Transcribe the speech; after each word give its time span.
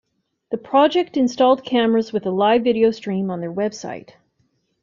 The 0.49 0.57
project 0.57 1.15
installed 1.15 1.63
cameras 1.63 2.11
with 2.11 2.25
a 2.25 2.31
live 2.31 2.63
video 2.63 2.89
stream 2.89 3.29
on 3.29 3.39
their 3.39 3.53
website. 3.53 4.13